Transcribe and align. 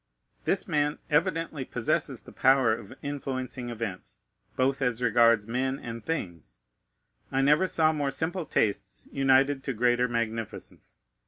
This 0.45 0.67
man 0.67 0.97
evidently 1.11 1.63
possesses 1.63 2.21
the 2.21 2.31
power 2.31 2.73
of 2.73 2.91
influencing 3.03 3.69
events, 3.69 4.17
both 4.55 4.81
as 4.81 4.99
regards 4.99 5.45
men 5.45 5.77
and 5.77 6.03
things. 6.03 6.57
I 7.31 7.43
never 7.43 7.67
saw 7.67 7.93
more 7.93 8.09
simple 8.09 8.47
tastes 8.47 9.07
united 9.11 9.63
to 9.63 9.73
greater 9.73 10.07
magnificence. 10.07 10.97